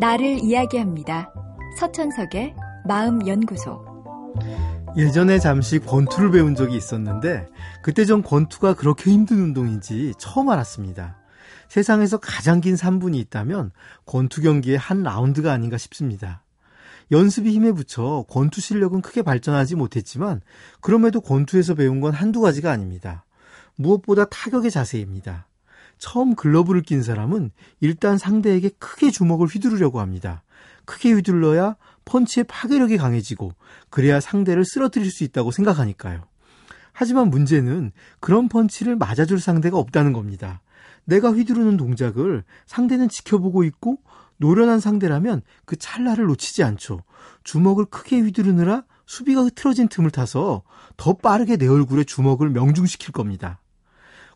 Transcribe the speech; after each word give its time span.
나를 0.00 0.42
이야기합니다. 0.42 1.30
서천석의 1.78 2.54
마음연구소. 2.86 3.84
예전에 4.96 5.38
잠시 5.38 5.78
권투를 5.78 6.30
배운 6.30 6.54
적이 6.54 6.78
있었는데 6.78 7.46
그때 7.82 8.06
전 8.06 8.22
권투가 8.22 8.74
그렇게 8.74 9.10
힘든 9.10 9.42
운동인지 9.42 10.14
처음 10.18 10.48
알았습니다. 10.48 11.18
세상에서 11.68 12.16
가장 12.16 12.62
긴 12.62 12.76
3분이 12.76 13.16
있다면 13.16 13.72
권투 14.06 14.40
경기의 14.40 14.78
한 14.78 15.02
라운드가 15.02 15.52
아닌가 15.52 15.76
싶습니다. 15.76 16.44
연습이 17.12 17.50
힘에 17.50 17.72
붙여 17.72 18.24
권투 18.30 18.62
실력은 18.62 19.02
크게 19.02 19.20
발전하지 19.20 19.76
못했지만 19.76 20.40
그럼에도 20.80 21.20
권투에서 21.20 21.74
배운 21.74 22.00
건 22.00 22.14
한두 22.14 22.40
가지가 22.40 22.72
아닙니다. 22.72 23.26
무엇보다 23.76 24.24
타격의 24.24 24.70
자세입니다. 24.70 25.46
처음 26.00 26.34
글러브를 26.34 26.82
낀 26.82 27.02
사람은 27.02 27.52
일단 27.80 28.18
상대에게 28.18 28.70
크게 28.78 29.10
주먹을 29.10 29.46
휘두르려고 29.46 30.00
합니다. 30.00 30.42
크게 30.86 31.12
휘둘러야 31.12 31.76
펀치의 32.06 32.44
파괴력이 32.44 32.96
강해지고 32.96 33.52
그래야 33.90 34.18
상대를 34.18 34.64
쓰러뜨릴 34.64 35.10
수 35.10 35.22
있다고 35.22 35.52
생각하니까요. 35.52 36.24
하지만 36.92 37.28
문제는 37.30 37.92
그런 38.18 38.48
펀치를 38.48 38.96
맞아줄 38.96 39.40
상대가 39.40 39.78
없다는 39.78 40.12
겁니다. 40.12 40.60
내가 41.04 41.30
휘두르는 41.32 41.76
동작을 41.76 42.44
상대는 42.66 43.08
지켜보고 43.08 43.62
있고 43.64 43.98
노련한 44.38 44.80
상대라면 44.80 45.42
그 45.66 45.76
찰나를 45.76 46.24
놓치지 46.26 46.64
않죠. 46.64 47.02
주먹을 47.44 47.84
크게 47.84 48.20
휘두르느라 48.20 48.84
수비가 49.06 49.42
흐트러진 49.42 49.88
틈을 49.88 50.10
타서 50.10 50.62
더 50.96 51.12
빠르게 51.12 51.58
내 51.58 51.68
얼굴에 51.68 52.04
주먹을 52.04 52.48
명중시킬 52.50 53.12
겁니다. 53.12 53.60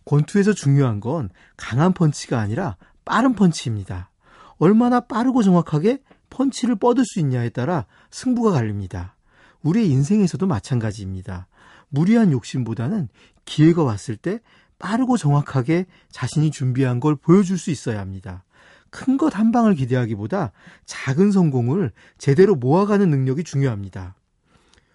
권투에서 0.05 0.53
중요한 0.53 1.01
건 1.01 1.31
강한 1.57 1.93
펀치가 1.93 2.39
아니라 2.41 2.77
빠른 3.05 3.35
펀치입니다. 3.35 4.11
얼마나 4.59 5.01
빠르고 5.01 5.43
정확하게 5.43 6.01
펀치를 6.31 6.77
뻗을 6.77 7.05
수 7.07 7.21
있냐에 7.21 7.49
따라 7.49 7.87
승부가 8.11 8.51
갈립니다. 8.51 9.17
우리의 9.63 9.89
인생에서도 9.91 10.47
마찬가지입니다. 10.47 11.47
무리한 11.89 12.33
욕심보다는 12.33 13.09
기회가 13.45 13.83
왔을 13.83 14.17
때 14.17 14.41
빠르고 14.79 15.17
정확하게 15.17 15.87
자신이 16.11 16.51
준비한 16.51 17.01
걸 17.01 17.15
보여줄 17.17 17.59
수 17.59 17.71
있어야 17.71 18.01
합니다. 18.01 18.45
큰 18.91 19.17
것 19.17 19.35
한 19.35 19.51
방을 19.53 19.75
기대하기보다 19.75 20.53
작은 20.87 21.33
성공을 21.33 21.93
제대로 22.19 22.55
모아가는 22.55 23.09
능력이 23.09 23.43
중요합니다. 23.45 24.15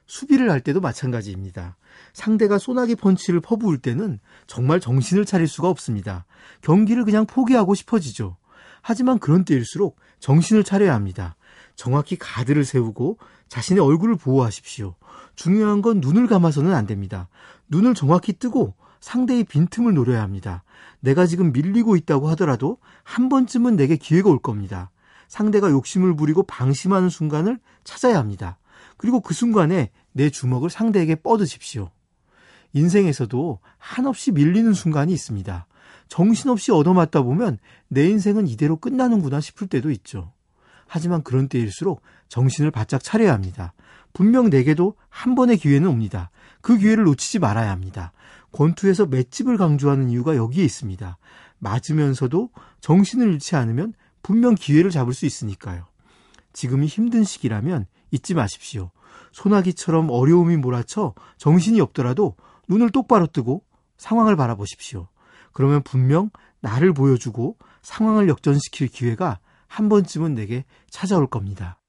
수비를 0.09 0.49
할 0.49 0.59
때도 0.59 0.81
마찬가지입니다. 0.81 1.77
상대가 2.13 2.57
소나기 2.57 2.95
펀치를 2.95 3.41
퍼부을 3.41 3.77
때는 3.77 4.19
정말 4.47 4.79
정신을 4.79 5.23
차릴 5.23 5.47
수가 5.47 5.69
없습니다. 5.69 6.25
경기를 6.61 7.05
그냥 7.05 7.27
포기하고 7.27 7.75
싶어지죠. 7.75 8.35
하지만 8.81 9.19
그런 9.19 9.45
때일수록 9.45 9.97
정신을 10.19 10.63
차려야 10.63 10.95
합니다. 10.95 11.35
정확히 11.75 12.17
가드를 12.17 12.65
세우고 12.65 13.19
자신의 13.49 13.83
얼굴을 13.83 14.15
보호하십시오. 14.15 14.95
중요한 15.35 15.83
건 15.83 15.99
눈을 16.02 16.25
감아서는 16.25 16.73
안 16.73 16.87
됩니다. 16.87 17.30
눈을 17.67 17.93
정확히 17.93 18.33
뜨고 18.33 18.73
상대의 19.02 19.43
빈틈을 19.43 19.93
노려야 19.93 20.23
합니다. 20.23 20.63
내가 21.02 21.27
지금 21.27 21.52
밀리고 21.52 21.95
있다고 21.95 22.30
하더라도 22.30 22.80
한 23.03 23.30
번쯤은 23.30 23.75
내게 23.75 23.95
기회가 23.95 24.30
올 24.30 24.39
겁니다. 24.39 24.89
상대가 25.27 25.69
욕심을 25.69 26.15
부리고 26.15 26.43
방심하는 26.43 27.09
순간을 27.09 27.59
찾아야 27.83 28.17
합니다. 28.17 28.57
그리고 29.00 29.22
그 29.22 29.33
순간에 29.33 29.92
내 30.11 30.30
주먹을 30.30 30.69
상대에게 30.69 31.16
뻗으십시오. 31.16 31.89
인생에서도 32.73 33.59
한없이 33.78 34.33
밀리는 34.33 34.73
순간이 34.73 35.14
있습니다. 35.14 35.66
정신없이 36.09 36.73
얻어맞다 36.73 37.22
보면 37.22 37.59
내 37.88 38.09
인생은 38.09 38.47
이대로 38.47 38.75
끝나는구나 38.75 39.39
싶을 39.39 39.67
때도 39.67 39.89
있죠. 39.92 40.33
하지만 40.86 41.23
그런 41.23 41.47
때일수록 41.47 42.02
정신을 42.27 42.72
바짝 42.72 43.02
차려야 43.02 43.33
합니다. 43.33 43.73
분명 44.11 44.49
내게도 44.49 44.95
한 45.08 45.33
번의 45.33 45.58
기회는 45.60 45.87
옵니다. 45.87 46.30
그 46.60 46.77
기회를 46.77 47.05
놓치지 47.05 47.39
말아야 47.39 47.71
합니다. 47.71 48.11
권투에서 48.52 49.05
맷집을 49.05 49.55
강조하는 49.55 50.10
이유가 50.10 50.36
여기에 50.36 50.66
있습니다. 50.66 51.17
맞으면서도 51.60 52.49
정신을 52.81 53.33
잃지 53.33 53.55
않으면 53.55 53.93
분명 54.21 54.55
기회를 54.55 54.92
잡을 54.92 55.14
수 55.14 55.26
있으니까요. 55.26 55.86
지금이 56.52 56.87
힘든 56.87 57.23
시기라면 57.23 57.86
잊지 58.11 58.33
마십시오. 58.33 58.92
소나기처럼 59.31 60.09
어려움이 60.09 60.58
몰아쳐 60.58 61.14
정신이 61.37 61.80
없더라도 61.81 62.36
눈을 62.67 62.89
똑바로 62.92 63.27
뜨고 63.27 63.64
상황을 63.97 64.36
바라보십시오. 64.36 65.08
그러면 65.53 65.83
분명 65.83 66.30
나를 66.61 66.93
보여주고 66.93 67.58
상황을 67.81 68.27
역전시킬 68.27 68.87
기회가 68.87 69.39
한 69.67 69.89
번쯤은 69.89 70.36
내게 70.36 70.65
찾아올 70.89 71.27
겁니다. 71.27 71.80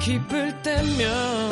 기쁠 0.00 0.62
때면 0.62 1.51